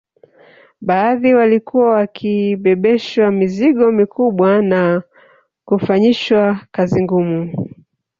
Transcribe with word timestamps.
Baadhi 0.81 1.33
walikuwa 1.33 1.89
wakibebeshwa 1.89 3.31
mizigo 3.31 3.91
mikubwa 3.91 4.61
na 4.61 5.03
kufanyishwa 5.65 6.61
kazi 6.71 7.03
ngumu 7.03 7.53